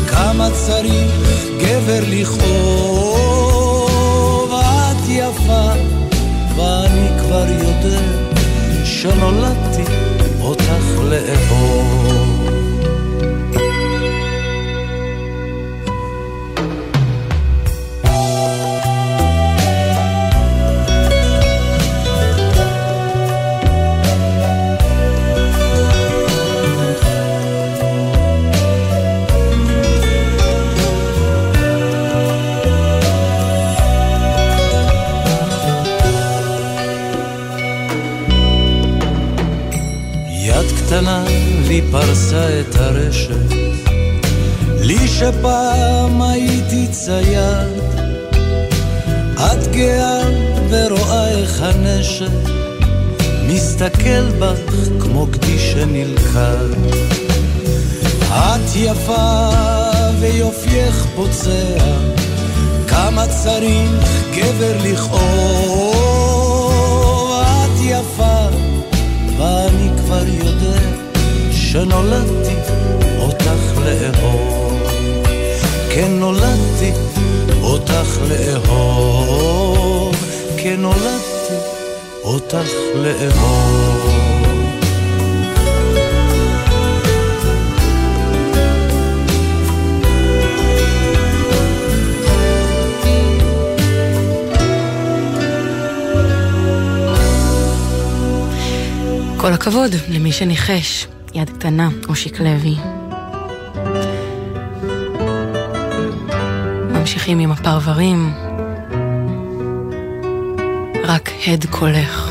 כמה 0.08 0.50
צריך 0.66 1.14
גבר 1.60 2.04
לכאוב, 2.08 3.22
את 4.54 5.10
יפה 5.10 5.72
ואני 6.56 7.10
כבר 7.20 7.46
יודע 7.50 8.02
שנולדתי 8.86 9.84
אותך 10.42 11.00
לאהוב. 11.04 12.17
לי 41.78 41.92
פרסה 41.92 42.60
את 42.60 42.76
הרשת, 42.76 43.52
לי 44.80 45.08
שפעם 45.08 46.22
הייתי 46.22 46.88
צייד, 46.92 47.78
את 49.36 49.68
גאה 49.72 50.22
ורואה 50.70 51.30
איך 51.30 51.62
הנשק 51.62 52.50
מסתכל 53.48 54.30
בך 54.40 54.90
כמו 55.00 55.26
גדי 55.26 55.60
שנלכד. 55.60 56.70
את 58.30 58.76
יפה 58.76 59.50
ויופייך 60.20 61.06
פוצע, 61.16 61.78
כמה 62.88 63.28
צריך 63.28 64.24
גבר 64.36 64.78
לכאוב. 64.84 65.67
אותך 82.54 82.72
לאהוב. 82.96 84.12
כל 99.38 99.54
הכבוד 99.54 99.92
למי 100.10 100.32
שניחש, 100.32 101.08
יד 101.34 101.50
קטנה, 101.50 101.90
אושיק 102.10 102.40
לוי. 102.40 102.76
ממשיכים 106.92 107.40
עם 107.40 107.52
הפרברים, 107.52 108.34
רק 111.04 111.30
הד 111.48 111.66
קולך. 111.70 112.27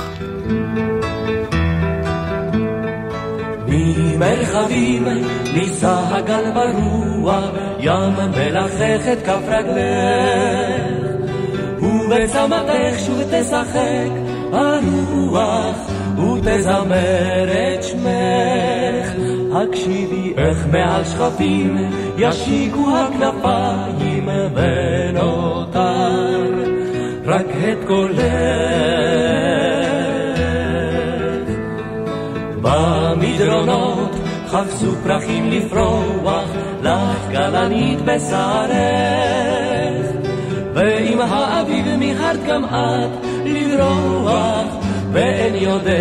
ממרחבים 4.17 5.05
נישא 5.55 6.01
הגל 6.11 6.51
ברוח, 6.55 7.45
ים 7.81 8.13
מלחך 8.37 9.09
את 9.13 9.23
כף 9.27 9.41
רגלך, 9.49 11.07
ובצמתך 11.83 12.99
שוב 13.07 13.23
תשחק 13.31 14.11
הרוח. 14.53 15.97
ותזמר 16.19 17.49
את 17.49 17.83
שמך. 17.83 19.13
הקשיבי 19.53 20.35
איך 20.37 20.67
מעל 20.73 21.05
שכפים 21.05 21.77
ישיקו 22.19 22.87
הכנפיים 22.97 24.29
ונותר 24.55 26.07
רק 27.27 27.47
את 27.47 27.87
קולך. 27.87 28.17
במדרונות 32.63 33.86
חפשו 34.57 34.95
פרחים 35.03 35.51
לפרוח, 35.51 36.45
לך 36.83 37.29
כלנית 37.31 37.99
בשרך. 38.01 38.77
ועם 40.75 41.21
האביב 41.21 41.97
מיהרת 41.99 42.45
גם 42.47 42.65
את 42.65 43.11
לברוח, 43.45 44.67
ואין 45.13 45.55
יודע 45.55 45.95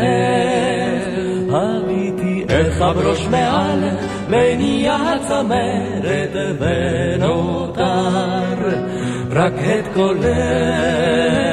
איך. 0.00 1.08
הביטי 1.52 2.44
איך 2.48 2.82
הברוש 2.82 3.26
מעל 3.30 3.88
מניע 4.28 4.96
הצמרת 4.96 6.36
ונותר 6.58 8.10
רק 9.30 9.54
את 9.54 9.94
קולך. 9.94 11.49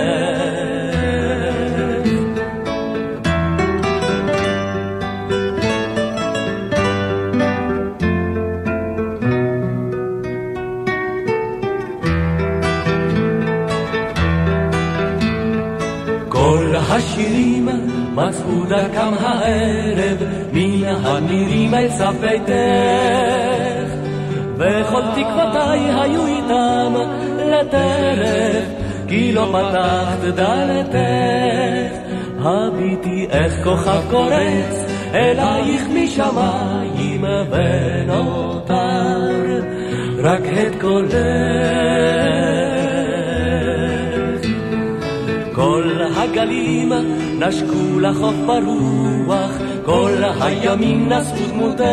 מצאו 18.17 18.65
דרכם 18.69 19.13
הערב 19.19 20.17
מן 20.53 20.83
הנירים 20.85 21.73
אל 21.73 21.89
סף 21.89 22.13
ביתך. 22.21 23.91
וכל 24.57 25.01
תקוותיי 25.15 25.79
היו 26.01 26.25
איתם 26.25 26.93
לטרף 27.37 28.65
כי 29.07 29.31
לא 29.31 29.45
פתחת 29.51 30.19
דלתך. 30.35 31.97
הביטי 32.39 33.27
איך 33.29 33.63
כוכב 33.63 34.01
קורץ 34.09 34.85
אלייך 35.13 35.87
משמיים 35.93 37.23
ונותר 37.51 39.17
רק 40.23 40.41
את 40.41 40.81
קולך 40.81 42.56
הגלים 46.31 46.93
נשקו 47.39 47.99
לחוף 47.99 48.35
ברוח, 48.45 49.51
כל 49.85 50.11
הימים 50.41 51.09
נשאו 51.09 51.47
דמותך, 51.51 51.83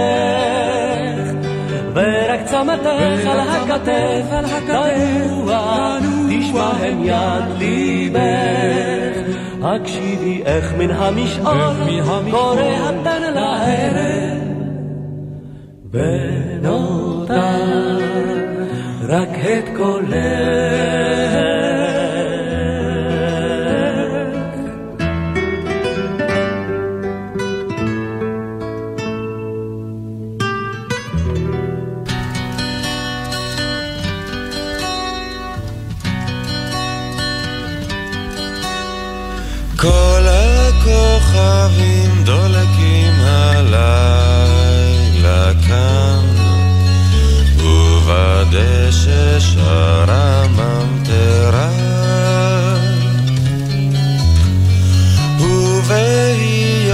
ורק 1.94 2.40
צמתך 2.44 3.26
על 3.26 3.40
הכתף, 3.40 4.24
ננוע, 4.68 5.98
תשמע 6.30 6.70
הם 6.80 7.04
יד 7.04 7.58
ליבך. 7.58 9.34
הקשיבי 9.62 10.42
איך 10.44 10.74
מן 10.78 10.90
המשעול 10.90 12.00
קורא 12.30 12.62
התן 12.62 13.32
לערב, 13.34 14.38
ונותר 15.92 17.54
רק 19.08 19.28
את 19.28 19.76
קולך. 19.76 21.13
כל 39.76 40.26
הכוכבים 40.28 42.24
דולקים 42.24 43.12
הלילה 43.20 44.54
כאן, 45.68 46.26
ובדשא 47.56 49.40
שרה 49.40 50.46
ממטרה. 50.48 51.70
ובהי 55.40 56.92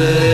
פוסע 0.00 0.29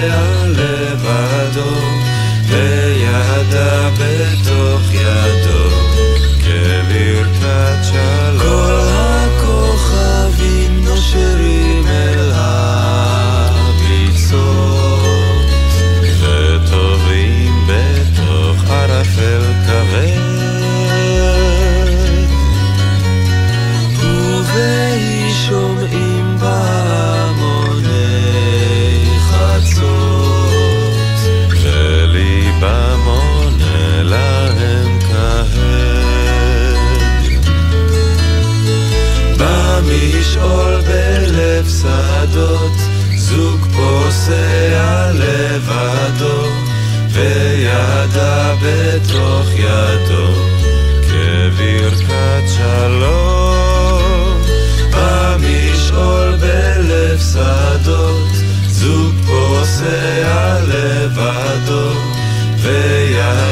במשעול 39.86 40.80
בלב 40.80 41.68
שדות, 41.68 42.72
זוג 43.16 43.60
פוסע 43.76 45.10
לבדו, 45.14 46.46
וידה 47.12 48.54
בתוך 48.62 49.46
ידו, 49.54 50.32
כברכת 51.02 52.44
שלום. 52.56 54.42
במשעול 54.90 56.36
בלב 56.40 57.20
שדות, 57.32 58.32
זוג 58.68 59.14
פוסע 59.26 60.58
לבדו, 60.68 61.90
וידה 62.62 63.45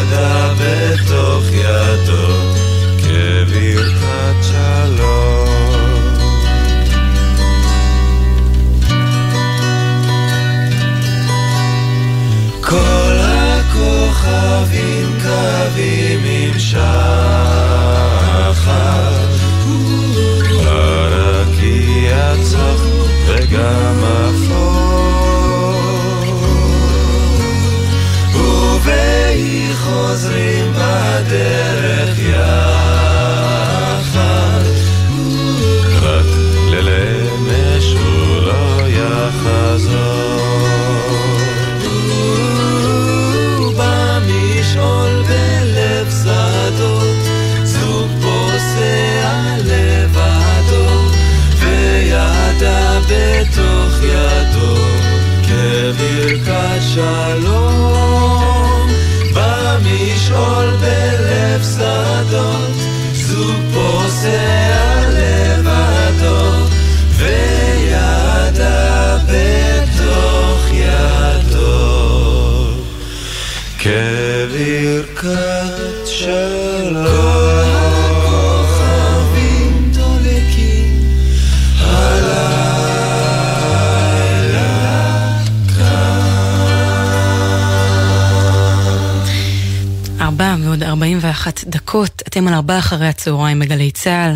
דקות, 91.94 92.22
אתם 92.28 92.48
על 92.48 92.54
ארבע 92.54 92.78
אחרי 92.78 93.08
הצהריים 93.08 93.58
בגלי 93.58 93.90
צה"ל, 93.90 94.34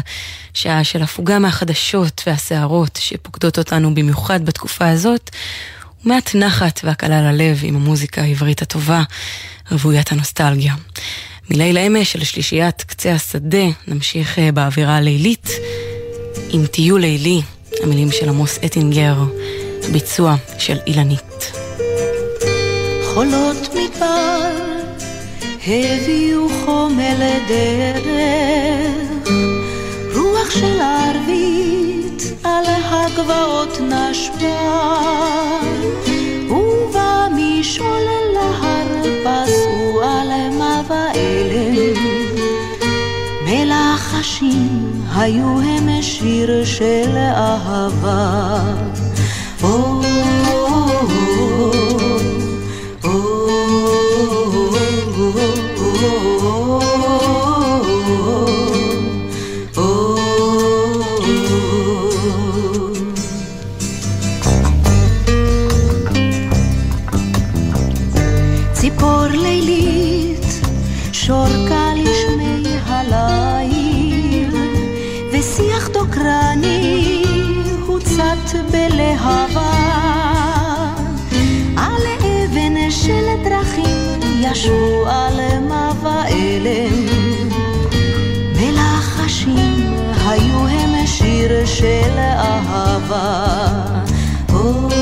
שעה 0.55 0.85
של 0.85 1.03
הפוגה 1.03 1.39
מהחדשות 1.39 2.23
והסערות 2.27 2.99
שפוקדות 3.03 3.59
אותנו 3.59 3.95
במיוחד 3.95 4.45
בתקופה 4.45 4.89
הזאת, 4.89 5.31
ומעט 6.05 6.35
נחת 6.35 6.81
והקלה 6.85 7.33
ללב 7.33 7.61
עם 7.63 7.77
המוזיקה 7.77 8.23
העברית 8.23 8.63
הטובה, 8.63 9.03
רוויית 9.71 10.13
הנוסטלגיה. 10.13 10.75
מליל 11.51 11.79
אמש 11.79 12.13
של 12.13 12.25
שלישיית 12.25 12.83
קצה 12.83 13.13
השדה, 13.13 13.67
נמשיך 13.89 14.39
אה, 14.39 14.53
באווירה 14.53 14.97
הלילית 14.97 15.49
עם 16.51 16.67
טיול 16.67 17.01
לילי, 17.01 17.41
המילים 17.83 18.13
של 18.13 18.29
עמוס 18.29 18.59
אטינגר, 18.65 19.17
ביצוע 19.93 20.37
של 20.59 20.79
אילנית. 20.87 21.53
חולות 23.15 23.69
מדבר 23.75 24.68
הביאו 25.71 26.49
חומר 26.65 27.15
לדרך, 27.15 28.03
רוח 30.15 30.51
של 30.51 30.81
ערבית 30.81 32.23
על 32.45 32.65
הגבעות 32.67 33.81
נשבה, 33.81 35.61
ובמשעול 36.51 38.09
להר 38.35 38.87
פסעו 39.25 40.01
עלמה 40.03 40.83
ואלם. 40.89 41.99
מלחשים 43.45 45.03
היו 45.17 45.61
הם 45.61 46.03
שיר 46.03 46.65
של 46.65 47.17
אהבה. 47.17 48.61
Oh, 49.61 49.65
oh, 49.65 50.07
oh, 50.47 51.13
oh. 51.75 51.88
בלהבה. 78.71 79.71
על 81.77 82.03
אבן 82.21 82.91
של 82.91 83.27
דרכים 83.45 84.21
ישבו 84.41 85.07
על 85.07 85.59
מה 85.69 85.88
חלם. 86.59 87.07
מלחשים 88.57 89.95
היו 90.27 90.67
הם 90.67 91.07
שיר 91.07 91.67
של 91.67 92.19
אהבה. 92.19 93.47
Oh. 94.49 94.98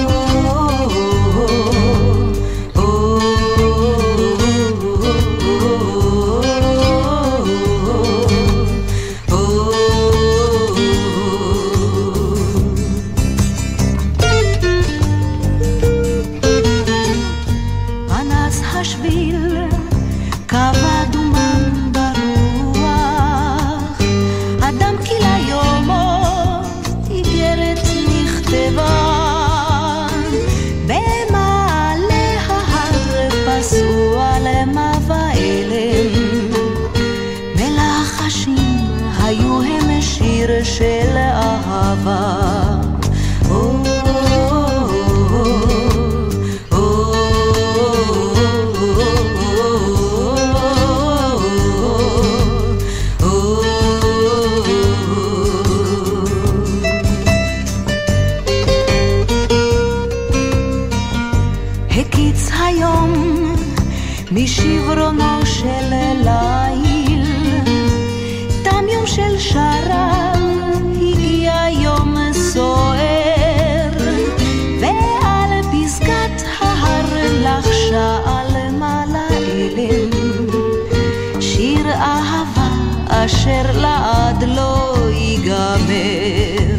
אשר 83.27 83.63
לעד 83.75 84.45
לא 84.45 84.97
ייגמר. 85.13 86.76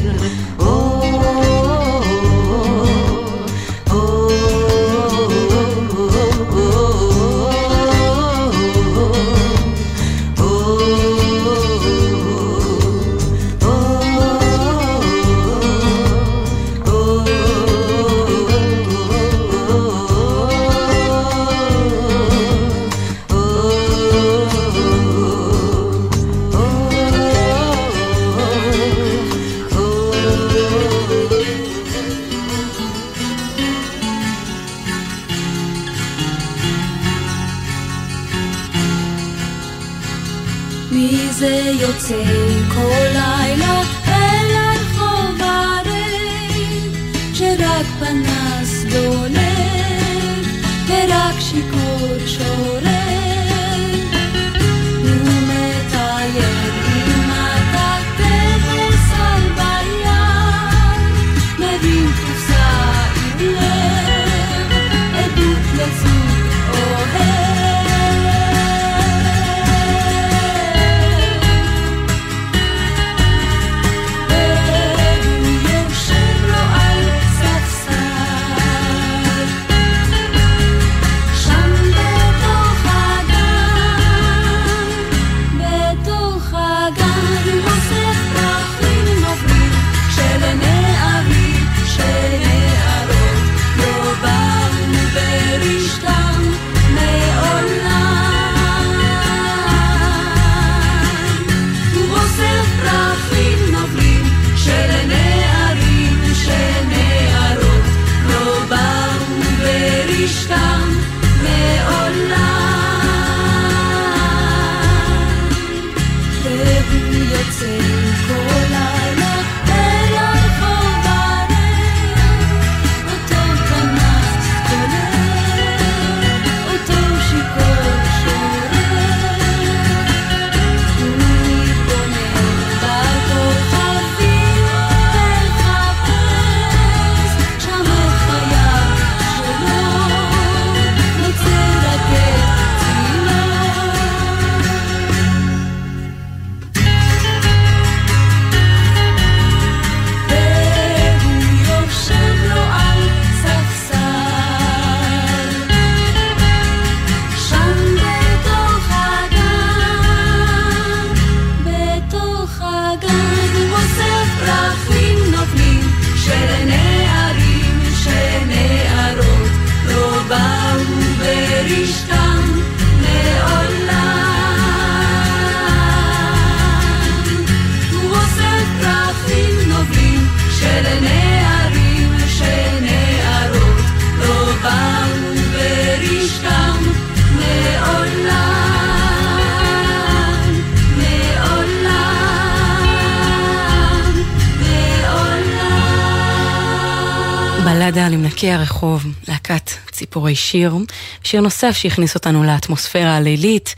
למנקי 198.38 198.52
הרחוב, 198.52 199.06
להקת 199.28 199.72
ציפורי 199.92 200.36
שיר, 200.36 200.76
שיר 201.24 201.42
נוסף 201.42 201.78
שהכניס 201.78 202.16
אותנו 202.16 202.44
לאטמוספירה 202.44 203.16
הלילית, 203.16 203.76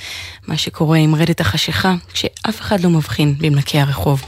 מה 0.47 0.57
שקורה 0.57 0.97
עם 0.97 1.15
רדת 1.15 1.41
החשיכה, 1.41 1.95
כשאף 2.13 2.61
אחד 2.61 2.79
לא 2.79 2.89
מבחין 2.89 3.35
במנקי 3.37 3.79
הרחוב. 3.79 4.23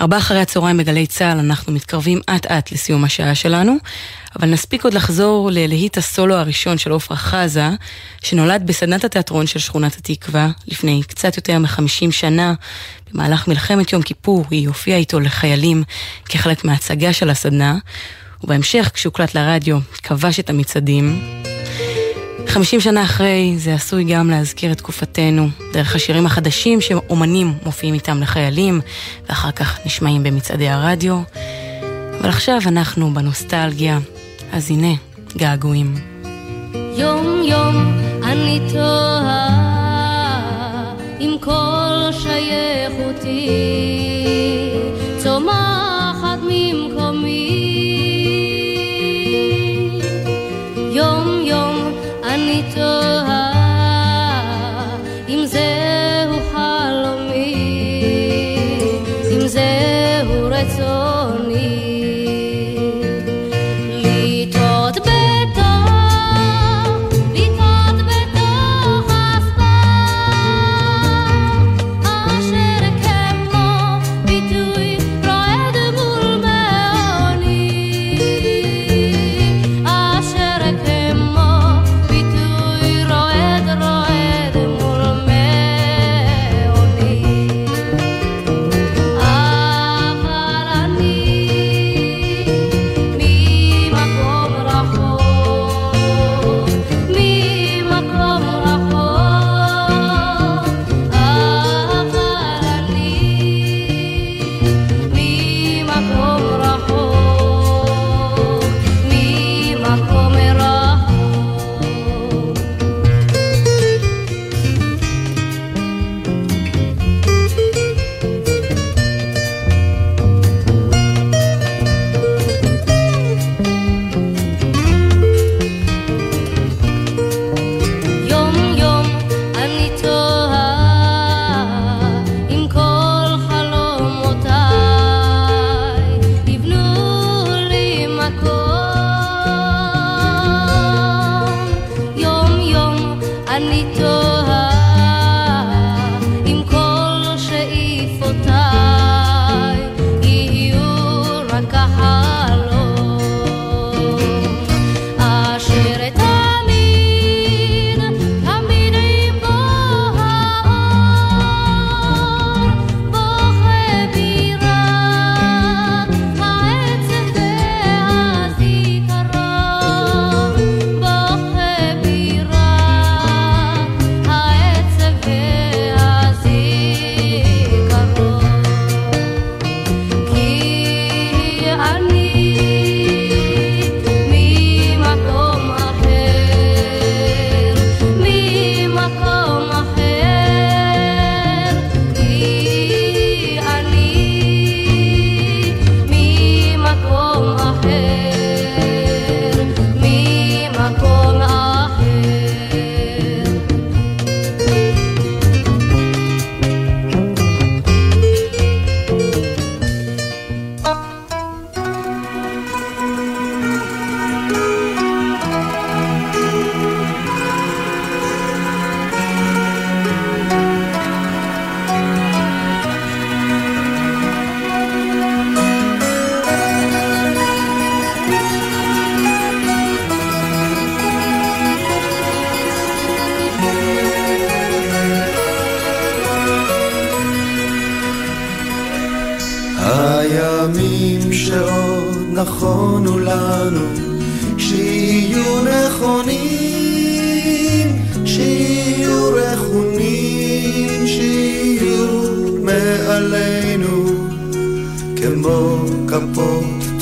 ארבעה 0.00 0.18
אחרי 0.18 0.40
הצהריים 0.40 0.76
בגלי 0.76 1.06
צה"ל 1.06 1.38
אנחנו 1.38 1.72
מתקרבים 1.72 2.20
אט 2.36 2.46
אט 2.46 2.72
לסיום 2.72 3.04
השעה 3.04 3.34
שלנו, 3.34 3.76
אבל 4.38 4.48
נספיק 4.48 4.84
עוד 4.84 4.94
לחזור 4.94 5.50
ללהיט 5.52 5.98
הסולו 5.98 6.34
הראשון 6.34 6.78
של 6.78 6.92
עפרה 6.92 7.16
חזה, 7.16 7.68
שנולד 8.22 8.62
בסדנת 8.66 9.04
התיאטרון 9.04 9.46
של 9.46 9.58
שכונת 9.58 9.96
התקווה 9.96 10.48
לפני 10.66 11.02
קצת 11.08 11.36
יותר 11.36 11.58
מחמישים 11.58 12.12
שנה. 12.12 12.54
במהלך 13.12 13.48
מלחמת 13.48 13.92
יום 13.92 14.02
כיפור 14.02 14.44
היא 14.50 14.68
הופיעה 14.68 14.98
איתו 14.98 15.20
לחיילים 15.20 15.82
כחלק 16.28 16.64
מההצגה 16.64 17.12
של 17.12 17.30
הסדנה, 17.30 17.78
ובהמשך, 18.44 18.90
כשהוקלט 18.94 19.34
לרדיו, 19.34 19.78
כבש 20.02 20.40
את 20.40 20.50
המצעדים. 20.50 21.20
50 22.48 22.80
שנה 22.80 23.02
אחרי, 23.02 23.54
זה 23.56 23.74
עשוי 23.74 24.04
גם 24.04 24.30
להזכיר 24.30 24.72
את 24.72 24.78
תקופתנו, 24.78 25.48
דרך 25.72 25.96
השירים 25.96 26.26
החדשים 26.26 26.80
שאומנים 26.80 27.54
מופיעים 27.64 27.94
איתם 27.94 28.22
לחיילים, 28.22 28.80
ואחר 29.28 29.50
כך 29.50 29.78
נשמעים 29.86 30.22
במצעדי 30.22 30.68
הרדיו. 30.68 31.20
אבל 32.20 32.28
עכשיו 32.28 32.58
אנחנו 32.66 33.14
בנוסטלגיה, 33.14 33.98
אז 34.52 34.70
הנה, 34.70 34.94
געגועים. 35.36 35.94
יום 36.96 37.42
יום 37.44 37.92
אני 38.22 38.60
תוהה 38.72 39.48
עם 41.20 41.38
כל 41.40 42.10
שייכותי 42.12 43.95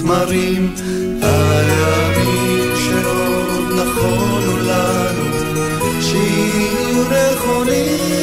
מתמרים 0.05 0.75
על 1.23 1.67
הימים 1.71 2.73
שעוד 2.77 3.73
נכונו 3.73 4.57
לנו, 4.59 5.27
שיהיו 6.01 7.03
נכונים, 7.05 8.19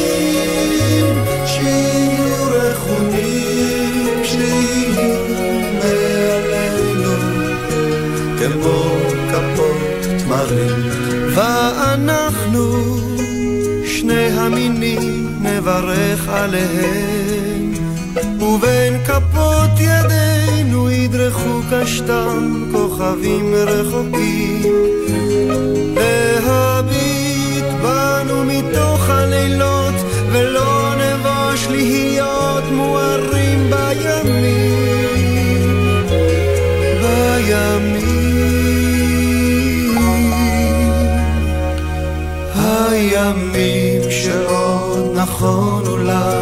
שיהיו 1.45 2.45
נכונים, 2.71 4.23
שיהיו 4.23 5.15
מעלינו, 5.79 7.15
כמו 8.39 8.79
כפות 9.31 10.01
תמרים. 10.19 10.81
ואנחנו, 11.35 12.65
שני 13.85 14.27
המינים, 14.39 15.27
נברך 15.41 16.29
עליהם, 16.29 17.73
ובין 18.39 19.03
כפות 19.05 19.69
ידינו 19.79 20.30
ידרכו 21.41 21.61
קשתם 21.71 22.69
כוכבים 22.71 23.53
רחוקים. 23.55 24.61
להביט 25.95 27.65
בנו 27.83 28.43
מתוך 28.45 29.09
הלילות, 29.09 29.95
ולא 30.31 30.93
נבוש 30.95 31.67
להיות 31.69 32.63
מוארים 32.71 33.71
בימים. 33.71 34.41
בימים. 37.01 38.01
הימים 42.55 44.01
שעוד 44.09 45.17
נכונו 45.17 45.97
לנו, 45.97 46.40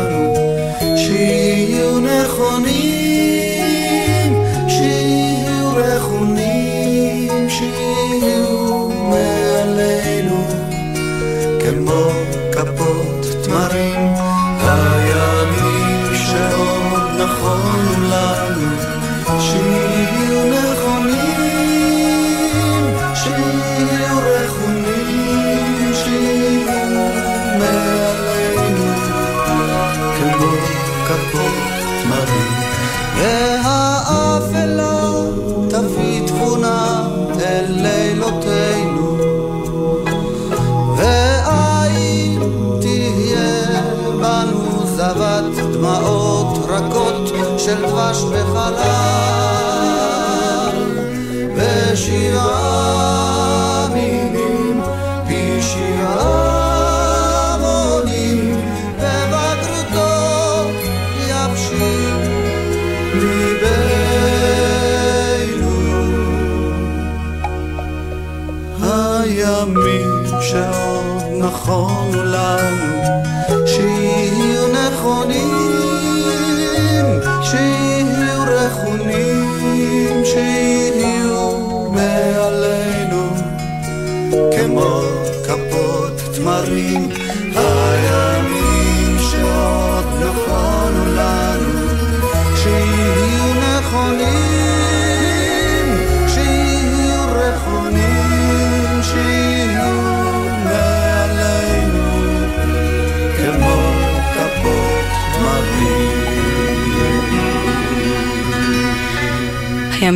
שעוד 71.70 72.09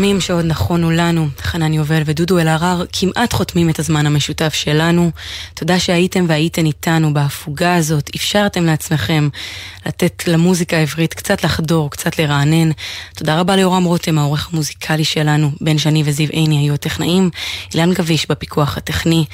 הימים 0.03 0.21
שעוד 0.21 0.45
נכונו 0.45 0.91
לנו, 0.91 1.27
חנן 1.41 1.73
יובל 1.73 2.01
ודודו 2.05 2.39
אלהרר 2.39 2.85
כמעט 2.93 3.33
חותמים 3.33 3.69
את 3.69 3.79
הזמן 3.79 4.05
המשותף 4.05 4.53
שלנו. 4.53 5.11
תודה 5.53 5.79
שהייתם 5.79 6.25
והייתן 6.27 6.65
איתנו 6.65 7.13
בהפוגה 7.13 7.75
הזאת, 7.75 8.09
אפשרתם 8.15 8.65
לעצמכם 8.65 9.29
לתת 9.85 10.23
למוזיקה 10.27 10.77
העברית 10.77 11.13
קצת 11.13 11.43
לחדור, 11.43 11.91
קצת 11.91 12.19
לרענן. 12.19 12.71
תודה 13.15 13.39
רבה 13.39 13.55
ליורם 13.55 13.83
רותם, 13.83 14.17
העורך 14.17 14.49
המוזיקלי 14.53 15.03
שלנו, 15.03 15.51
בן 15.61 15.77
שני 15.77 16.03
וזיו 16.05 16.29
עיני 16.29 16.57
היו 16.57 16.73
הטכנאים, 16.73 17.29
אילן 17.73 17.93
גביש 17.93 18.29
בפיקוח 18.29 18.77
הטכני. 18.77 19.25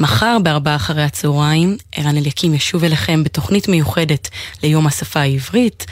מחר 0.00 0.38
בארבעה 0.42 0.76
אחרי 0.76 1.02
הצהריים, 1.02 1.76
ערן 1.92 2.16
אליקים 2.16 2.54
ישוב 2.54 2.84
אליכם 2.84 3.24
בתוכנית 3.24 3.68
מיוחדת 3.68 4.28
ליום 4.62 4.86
השפה 4.86 5.20
העברית. 5.20 5.86